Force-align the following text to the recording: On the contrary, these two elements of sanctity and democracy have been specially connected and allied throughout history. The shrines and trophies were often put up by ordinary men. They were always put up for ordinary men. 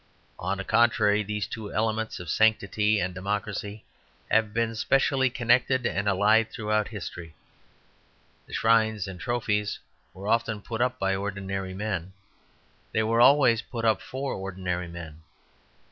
On 0.39 0.57
the 0.57 0.63
contrary, 0.63 1.21
these 1.21 1.45
two 1.45 1.71
elements 1.71 2.19
of 2.19 2.27
sanctity 2.27 2.99
and 2.99 3.13
democracy 3.13 3.85
have 4.31 4.51
been 4.51 4.73
specially 4.73 5.29
connected 5.29 5.85
and 5.85 6.09
allied 6.09 6.49
throughout 6.49 6.87
history. 6.87 7.35
The 8.47 8.53
shrines 8.53 9.07
and 9.07 9.19
trophies 9.19 9.77
were 10.15 10.27
often 10.27 10.63
put 10.63 10.81
up 10.81 10.97
by 10.97 11.15
ordinary 11.15 11.75
men. 11.75 12.13
They 12.91 13.03
were 13.03 13.21
always 13.21 13.61
put 13.61 13.85
up 13.85 14.01
for 14.01 14.33
ordinary 14.33 14.87
men. 14.87 15.21